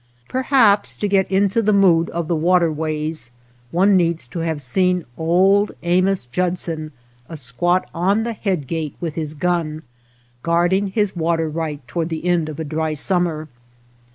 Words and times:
Perhaps 0.27 0.95
to 0.95 1.07
get 1.07 1.29
into 1.31 1.61
the 1.61 1.71
mood 1.71 2.09
of 2.09 2.27
the 2.27 2.35
.waterways 2.35 3.29
one 3.69 3.95
needs 3.95 4.27
to 4.29 4.39
have 4.39 4.59
seen 4.59 5.05
old 5.15 5.73
/Amos 5.83 6.27
Judson 6.31 6.91
asquat 7.29 7.87
on 7.93 8.23
the 8.23 8.33
headgate 8.33 8.95
with 8.99 9.13
his 9.13 9.35
gun, 9.35 9.83
guarding 10.41 10.87
his 10.87 11.15
water 11.15 11.47
right 11.47 11.87
toward 11.87 12.09
\the 12.09 12.25
end 12.25 12.49
of 12.49 12.59
a 12.59 12.63
dry 12.63 12.95
summer. 12.95 13.47